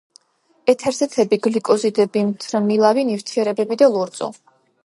[0.71, 4.33] ეთერზეთები, გლიკოზიდები, მთრიმლავი ნივთიერებები და ლორწო.